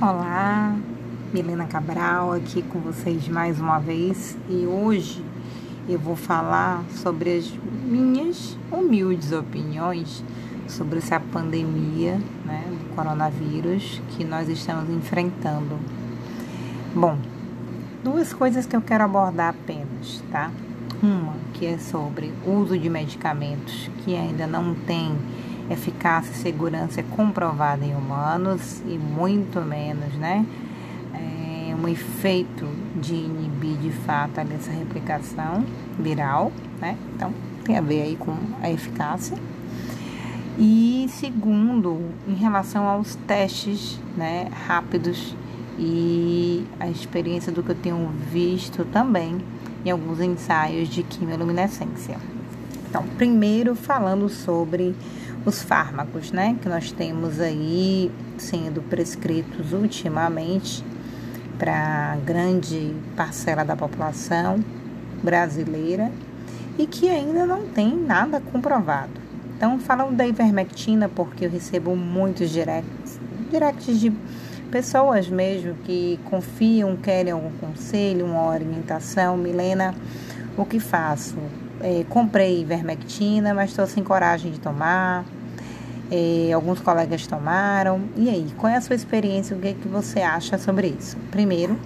[0.00, 0.76] Olá,
[1.34, 5.24] Milena Cabral aqui com vocês mais uma vez e hoje
[5.88, 7.52] eu vou falar sobre as
[7.84, 10.22] minhas humildes opiniões
[10.68, 12.12] sobre essa pandemia
[12.44, 15.76] né, do coronavírus que nós estamos enfrentando.
[16.94, 17.18] Bom,
[18.04, 20.52] duas coisas que eu quero abordar apenas, tá?
[21.02, 25.18] Uma que é sobre uso de medicamentos que ainda não tem
[25.70, 30.44] eficácia e segurança comprovada em humanos e muito menos, né?
[31.14, 35.64] É um efeito de inibir de fato essa replicação
[35.98, 36.96] viral, né?
[37.14, 37.32] Então
[37.64, 39.36] tem a ver aí com a eficácia.
[40.58, 45.36] E segundo, em relação aos testes, né, rápidos
[45.78, 49.38] e a experiência do que eu tenho visto também
[49.84, 52.18] em alguns ensaios de quimioluminescência.
[52.88, 54.96] Então, primeiro falando sobre
[55.44, 60.84] os fármacos, né, que nós temos aí sendo prescritos ultimamente
[61.58, 64.62] para grande parcela da população
[65.22, 66.10] brasileira
[66.78, 69.28] e que ainda não tem nada comprovado.
[69.56, 73.18] Então, falando da ivermectina, porque eu recebo muitos directs,
[73.50, 74.12] directs de
[74.70, 79.36] pessoas mesmo que confiam, querem algum conselho, uma orientação.
[79.36, 79.94] Milena,
[80.56, 81.36] o que faço?
[81.80, 85.24] É, comprei ivermectina, mas estou sem coragem de tomar.
[86.10, 88.00] É, alguns colegas tomaram.
[88.16, 89.56] E aí, qual é a sua experiência?
[89.56, 91.16] O que, é que você acha sobre isso?
[91.30, 91.78] Primeiro,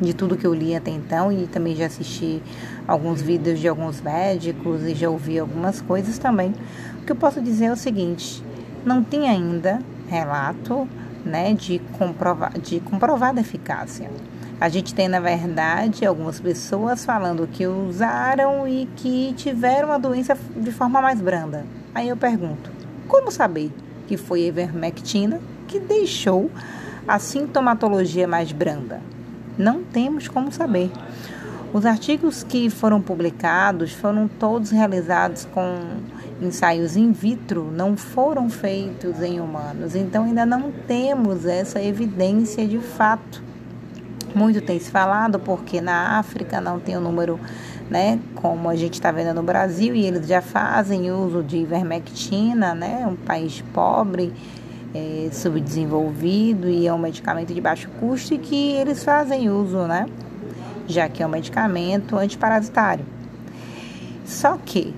[0.00, 2.42] de tudo que eu li até então e também já assisti
[2.86, 6.54] alguns vídeos de alguns médicos e já ouvi algumas coisas também.
[7.02, 8.42] O que eu posso dizer é o seguinte:
[8.84, 10.88] não tem ainda relato
[11.24, 14.10] né, de, comprova de comprovada eficácia.
[14.60, 20.36] A gente tem, na verdade, algumas pessoas falando que usaram e que tiveram a doença
[20.56, 21.66] de forma mais branda.
[21.94, 22.70] Aí eu pergunto:
[23.08, 23.72] como saber
[24.06, 26.50] que foi a ivermectina que deixou
[27.06, 29.00] a sintomatologia mais branda?
[29.58, 30.90] Não temos como saber.
[31.72, 35.80] Os artigos que foram publicados foram todos realizados com
[36.40, 42.78] ensaios in vitro, não foram feitos em humanos, então ainda não temos essa evidência de
[42.78, 43.42] fato
[44.34, 47.38] muito tem se falado porque na África não tem o um número,
[47.88, 52.74] né, como a gente está vendo no Brasil, e eles já fazem uso de ivermectina,
[52.74, 54.32] né, um país pobre,
[54.94, 60.06] é, subdesenvolvido e é um medicamento de baixo custo e que eles fazem uso, né,
[60.86, 63.04] já que é um medicamento antiparasitário.
[64.24, 64.94] Só que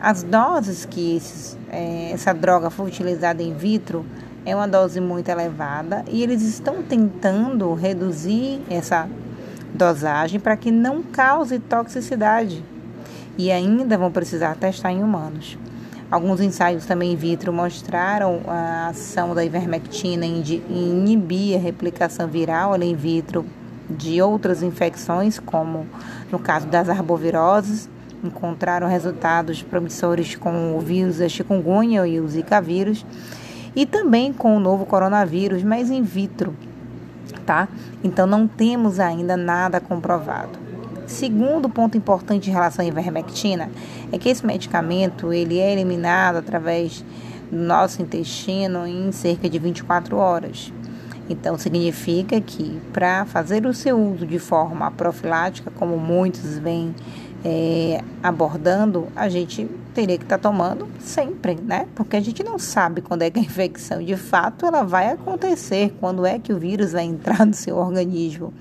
[0.00, 4.04] as doses que esses, é, essa droga foi utilizada in vitro
[4.44, 9.08] é uma dose muito elevada e eles estão tentando reduzir essa
[9.72, 12.64] dosagem para que não cause toxicidade.
[13.38, 15.56] E ainda vão precisar testar em humanos.
[16.10, 22.76] Alguns ensaios também in vitro mostraram a ação da ivermectina em inibir a replicação viral
[22.82, 23.46] in vitro
[23.88, 25.86] de outras infecções, como
[26.30, 27.88] no caso das arboviroses,
[28.22, 33.04] encontraram resultados promissores com o vírus da chikungunya e o zika vírus
[33.74, 36.54] e também com o novo coronavírus, mas in vitro,
[37.46, 37.68] tá?
[38.02, 40.58] Então não temos ainda nada comprovado.
[41.06, 43.70] Segundo ponto importante em relação à ivermectina
[44.10, 47.04] é que esse medicamento ele é eliminado através
[47.50, 50.72] do nosso intestino em cerca de 24 horas.
[51.28, 56.94] Então significa que para fazer o seu uso de forma profilática, como muitos vêm
[57.44, 61.86] é, abordando, a gente teria que estar tá tomando sempre, né?
[61.94, 65.94] Porque a gente não sabe quando é que a infecção de fato ela vai acontecer,
[65.98, 68.52] quando é que o vírus vai entrar no seu organismo.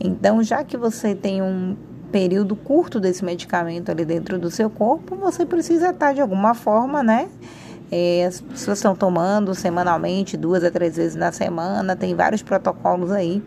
[0.00, 1.76] Então, já que você tem um
[2.10, 7.02] período curto desse medicamento ali dentro do seu corpo, você precisa estar de alguma forma,
[7.02, 7.28] né?
[7.90, 13.10] É, as pessoas estão tomando semanalmente, duas a três vezes na semana, tem vários protocolos
[13.10, 13.42] aí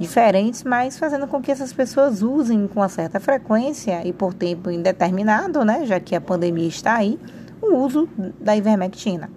[0.00, 4.70] diferentes, mas fazendo com que essas pessoas usem com uma certa frequência e por tempo
[4.70, 7.20] indeterminado, né, já que a pandemia está aí,
[7.60, 8.08] o uso
[8.40, 9.30] da ivermectina.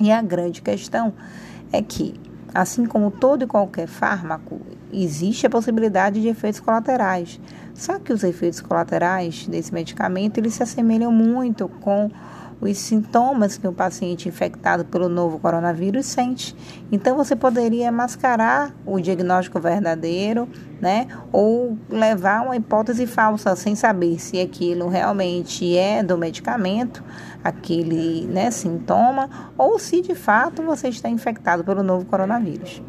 [0.00, 1.14] E a grande questão
[1.72, 2.20] é que,
[2.52, 4.60] assim como todo e qualquer fármaco,
[4.92, 7.40] existe a possibilidade de efeitos colaterais.
[7.72, 12.10] Só que os efeitos colaterais desse medicamento, eles se assemelham muito com
[12.60, 16.54] os sintomas que o paciente infectado pelo novo coronavírus sente.
[16.90, 20.48] Então, você poderia mascarar o diagnóstico verdadeiro,
[20.84, 21.08] né?
[21.32, 27.02] Ou levar uma hipótese falsa sem saber se aquilo realmente é do medicamento,
[27.42, 32.82] aquele né, sintoma, ou se de fato você está infectado pelo novo coronavírus.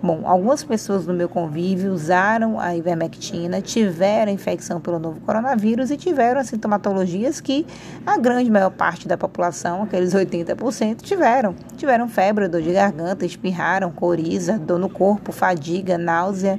[0.00, 5.96] Bom, algumas pessoas do meu convívio usaram a ivermectina, tiveram infecção pelo novo coronavírus e
[5.96, 7.66] tiveram sintomatologias que
[8.06, 11.54] a grande maior parte da população, aqueles 80%, tiveram.
[11.76, 16.58] Tiveram febre, dor de garganta, espirraram, coriza, dor no corpo, fadiga, náusea,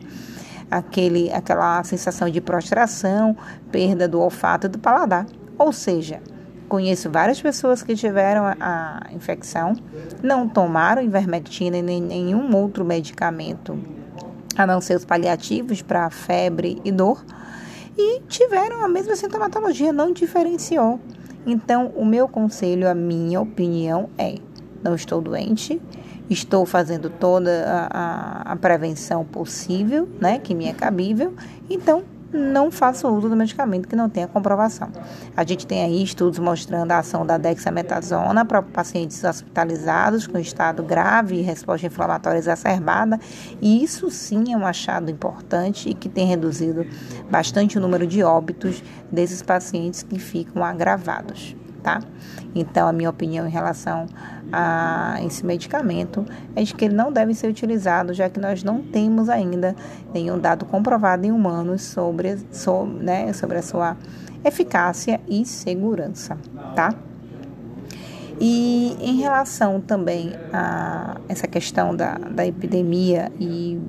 [0.71, 3.37] aquele, aquela sensação de prostração,
[3.71, 5.25] perda do olfato e do paladar.
[5.59, 6.21] Ou seja,
[6.71, 9.75] Conheço várias pessoas que tiveram a, infecção,
[10.23, 13.77] não tomaram ivermectina e nem nenhum outro medicamento,
[14.55, 17.25] a não ser os paliativos para febre e dor,
[17.97, 20.97] e tiveram a mesma sintomatologia, não diferenciou.
[21.45, 24.35] Então, o meu conselho, a minha opinião é:
[24.81, 25.81] não estou doente,
[26.31, 31.33] estou fazendo toda a, a, a prevenção possível, né, que me é cabível,
[31.69, 34.89] então não faça uso do medicamento que não tenha comprovação.
[35.35, 40.81] A gente tem aí estudos mostrando a ação da dexametasona para pacientes hospitalizados com estado
[40.81, 43.19] grave e resposta inflamatória exacerbada,
[43.61, 46.85] e isso sim é um achado importante e que tem reduzido
[47.29, 48.81] bastante o número de óbitos
[49.11, 51.99] desses pacientes que ficam agravados tá?
[52.53, 54.07] Então, a minha opinião em relação
[54.51, 56.25] a esse medicamento
[56.55, 59.75] é de que ele não deve ser utilizado, já que nós não temos ainda
[60.13, 63.95] nenhum dado comprovado em humanos sobre, sobre, né, sobre a sua
[64.43, 66.37] eficácia e segurança,
[66.75, 66.93] tá?
[68.39, 73.79] E em relação também a essa questão da, da epidemia e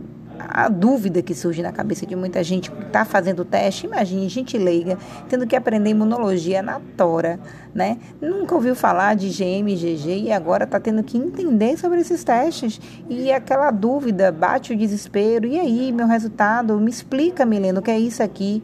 [0.48, 4.28] a dúvida que surge na cabeça de muita gente que está fazendo o teste, imagine,
[4.28, 4.98] gente leiga,
[5.28, 7.38] tendo que aprender imunologia na tora,
[7.74, 7.98] né?
[8.20, 12.80] Nunca ouviu falar de GM, GG e agora está tendo que entender sobre esses testes.
[13.08, 17.90] E aquela dúvida, bate o desespero, e aí, meu resultado, me explica, Milena, o que
[17.90, 18.62] é isso aqui?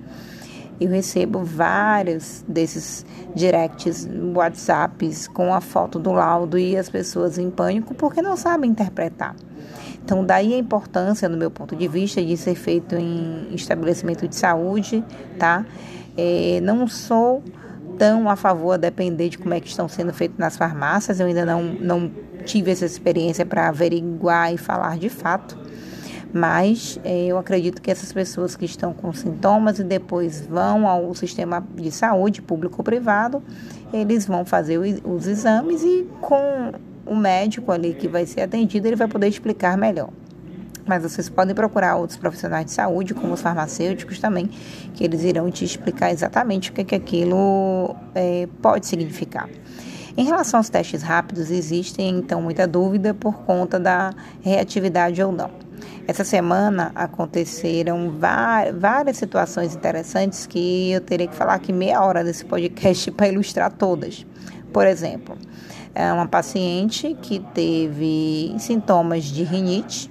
[0.81, 3.05] Eu recebo vários desses
[3.35, 8.71] directs, WhatsApps com a foto do laudo e as pessoas em pânico porque não sabem
[8.71, 9.35] interpretar.
[10.09, 14.35] Então, daí a importância, no meu ponto de vista, de ser feito em estabelecimento de
[14.35, 15.05] saúde,
[15.39, 15.67] tá?
[16.17, 17.43] É, não sou
[17.99, 21.21] tão a favor a depender de como é que estão sendo feitos nas farmácias.
[21.21, 22.11] Eu ainda não, não
[22.47, 25.59] tive essa experiência para averiguar e falar de fato.
[26.33, 31.15] Mas é, eu acredito que essas pessoas que estão com sintomas e depois vão ao
[31.15, 33.43] sistema de saúde, público ou privado,
[33.93, 36.73] eles vão fazer os exames e com
[37.09, 40.11] o médico ali que vai ser atendido, ele vai poder explicar melhor.
[40.87, 44.49] Mas vocês podem procurar outros profissionais de saúde, como os farmacêuticos também,
[44.95, 49.49] que eles irão te explicar exatamente o que, que aquilo é, pode significar.
[50.17, 55.51] Em relação aos testes rápidos, existem então muita dúvida por conta da reatividade ou não.
[56.09, 58.15] Essa semana aconteceram
[58.81, 63.71] várias situações interessantes que eu teria que falar aqui meia hora desse podcast para ilustrar
[63.71, 64.27] todas.
[64.73, 65.37] Por exemplo,
[65.95, 70.11] é uma paciente que teve sintomas de rinite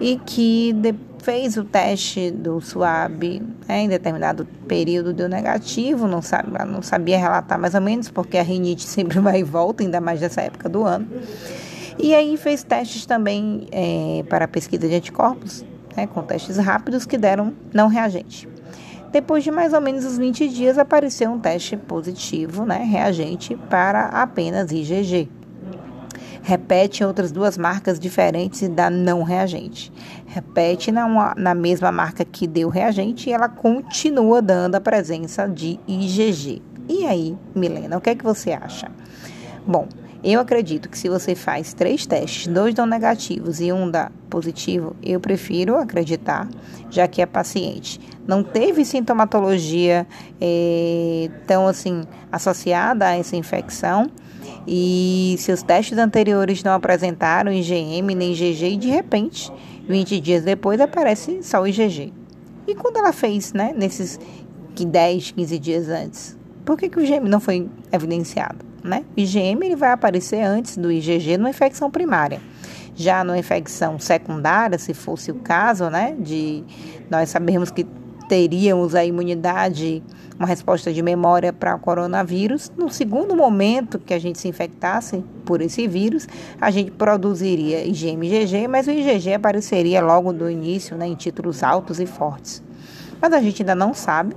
[0.00, 0.74] e que
[1.22, 7.18] fez o teste do SWAB né, em determinado período deu negativo, não, sabe, não sabia
[7.18, 10.68] relatar mais ou menos, porque a rinite sempre vai e volta, ainda mais nessa época
[10.68, 11.08] do ano.
[11.98, 15.64] E aí fez testes também é, para pesquisa de anticorpos,
[15.96, 18.48] né, com testes rápidos que deram não reagente.
[19.14, 24.06] Depois de mais ou menos uns 20 dias, apareceu um teste positivo, né, reagente, para
[24.06, 25.28] apenas IgG.
[26.42, 29.92] Repete outras duas marcas diferentes da não reagente.
[30.26, 35.78] Repete na, na mesma marca que deu reagente e ela continua dando a presença de
[35.86, 36.60] IgG.
[36.88, 38.90] E aí, Milena, o que é que você acha?
[39.64, 39.86] Bom,
[40.32, 44.96] eu acredito que se você faz três testes, dois dão negativos e um dá positivo,
[45.02, 46.48] eu prefiro acreditar,
[46.90, 50.06] já que a paciente não teve sintomatologia
[50.40, 54.10] é, tão assim associada a essa infecção
[54.66, 59.52] e seus testes anteriores não apresentaram IgM nem IgG e de repente,
[59.86, 62.14] 20 dias depois, aparece só o IgG.
[62.66, 64.18] E quando ela fez, né, nesses
[64.74, 68.73] 10, 15 dias antes, por que, que o IgM não foi evidenciado?
[68.84, 69.02] Né?
[69.16, 72.40] O IgM ele vai aparecer antes do IgG numa infecção primária.
[72.94, 76.62] Já numa infecção secundária, se fosse o caso, né, de
[77.10, 77.84] nós sabemos que
[78.28, 80.02] teríamos a imunidade,
[80.38, 85.24] uma resposta de memória para o coronavírus, no segundo momento que a gente se infectasse
[85.44, 86.28] por esse vírus,
[86.60, 91.14] a gente produziria IgM e IgG, mas o IgG apareceria logo do início, né, em
[91.14, 92.62] títulos altos e fortes.
[93.20, 94.36] Mas a gente ainda não sabe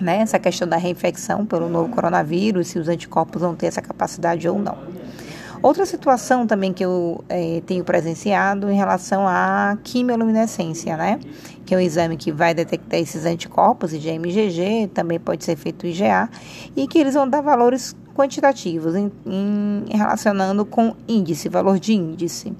[0.00, 4.48] né, essa questão da reinfecção pelo novo coronavírus, se os anticorpos vão ter essa capacidade
[4.48, 4.76] ou não.
[5.62, 11.20] Outra situação também que eu é, tenho presenciado em relação à quimioluminescência, né?
[11.64, 16.28] Que é um exame que vai detectar esses anticorpos, IgM-IgG, também pode ser feito IgA,
[16.74, 22.52] e que eles vão dar valores quantitativos em, em, relacionando com índice, valor de índice.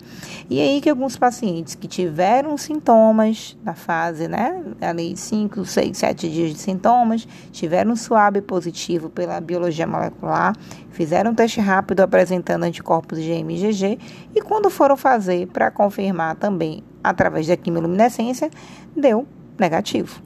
[0.48, 6.30] E aí que alguns pacientes que tiveram sintomas na fase, né, ali 5, 6, 7
[6.30, 10.54] dias de sintomas, tiveram suave positivo pela biologia molecular,
[10.90, 13.98] fizeram um teste rápido apresentando anticorpos IgM e IgG
[14.34, 18.50] e quando foram fazer para confirmar também através da quimiluminescência,
[18.96, 19.26] deu
[19.58, 20.22] negativo.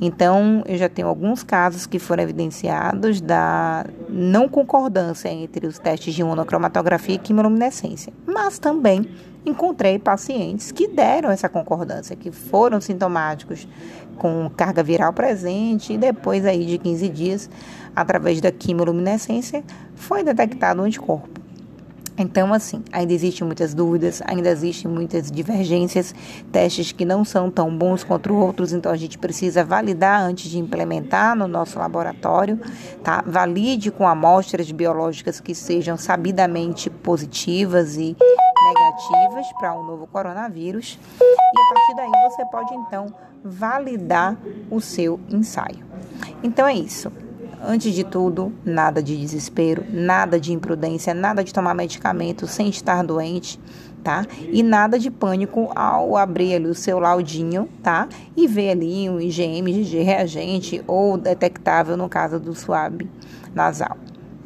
[0.00, 6.14] Então, eu já tenho alguns casos que foram evidenciados da não concordância entre os testes
[6.14, 9.08] de monocromatografia e quimiluminescência, mas também
[9.44, 13.66] encontrei pacientes que deram essa concordância, que foram sintomáticos
[14.16, 17.50] com carga viral presente e depois aí de 15 dias,
[17.94, 19.64] através da quimiluminescência,
[19.96, 21.47] foi detectado o anticorpo.
[22.18, 26.12] Então, assim, ainda existem muitas dúvidas, ainda existem muitas divergências,
[26.50, 30.58] testes que não são tão bons quanto outros, então a gente precisa validar antes de
[30.58, 32.58] implementar no nosso laboratório,
[33.04, 33.22] tá?
[33.24, 38.16] Valide com amostras biológicas que sejam sabidamente positivas e
[38.68, 40.98] negativas para o um novo coronavírus.
[41.20, 44.36] E a partir daí você pode então validar
[44.70, 45.86] o seu ensaio.
[46.42, 47.12] Então é isso.
[47.60, 53.02] Antes de tudo, nada de desespero, nada de imprudência, nada de tomar medicamento sem estar
[53.02, 53.58] doente,
[54.02, 54.24] tá?
[54.50, 58.08] E nada de pânico ao abrir ali o seu laudinho, tá?
[58.36, 63.10] E ver ali um IgM, IgG reagente ou detectável no caso do suave
[63.54, 63.96] nasal,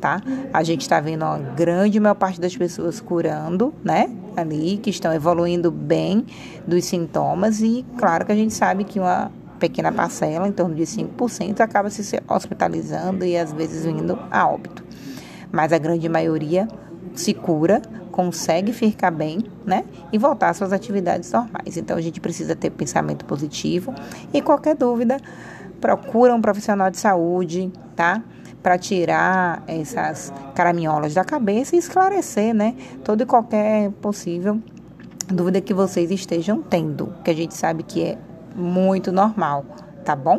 [0.00, 0.21] tá?
[0.52, 4.11] A gente está vendo uma grande maior parte das pessoas curando, né?
[4.35, 6.25] Ali, que estão evoluindo bem
[6.66, 9.31] dos sintomas e claro que a gente sabe que uma
[9.62, 14.85] pequena parcela, em torno de 5%, acaba se hospitalizando e às vezes vindo a óbito.
[15.52, 16.66] Mas a grande maioria
[17.14, 19.85] se cura, consegue ficar bem, né?
[20.12, 21.76] E voltar às suas atividades normais.
[21.76, 23.95] Então a gente precisa ter pensamento positivo
[24.35, 25.19] e qualquer dúvida,
[25.81, 28.21] procura um profissional de saúde, tá?
[28.64, 32.75] Para tirar essas caraminholas da cabeça e esclarecer, né?
[33.04, 34.61] Todo e qualquer possível
[35.28, 38.19] dúvida que vocês estejam tendo, que a gente sabe que é
[38.54, 39.64] muito normal,
[40.04, 40.38] tá bom?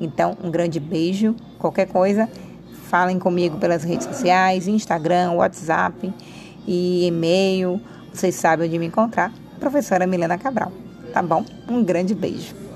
[0.00, 1.34] Então, um grande beijo.
[1.58, 2.28] Qualquer coisa,
[2.88, 6.12] falem comigo pelas redes sociais, Instagram, WhatsApp
[6.66, 7.80] e e-mail.
[8.12, 9.32] Vocês sabem onde me encontrar.
[9.58, 10.72] Professora Milena Cabral,
[11.12, 11.44] tá bom?
[11.68, 12.67] Um grande beijo.